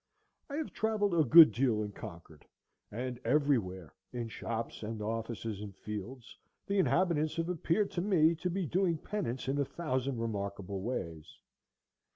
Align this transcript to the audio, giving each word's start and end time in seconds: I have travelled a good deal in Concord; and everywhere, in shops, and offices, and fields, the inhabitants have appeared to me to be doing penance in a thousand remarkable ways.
I 0.49 0.55
have 0.55 0.73
travelled 0.73 1.13
a 1.13 1.23
good 1.23 1.51
deal 1.51 1.83
in 1.83 1.91
Concord; 1.91 2.43
and 2.91 3.19
everywhere, 3.23 3.93
in 4.11 4.29
shops, 4.29 4.81
and 4.81 4.99
offices, 4.99 5.61
and 5.61 5.75
fields, 5.77 6.35
the 6.65 6.79
inhabitants 6.79 7.35
have 7.35 7.49
appeared 7.49 7.91
to 7.91 8.01
me 8.01 8.33
to 8.37 8.49
be 8.49 8.65
doing 8.65 8.97
penance 8.97 9.47
in 9.47 9.59
a 9.59 9.63
thousand 9.65 10.17
remarkable 10.17 10.81
ways. 10.81 11.37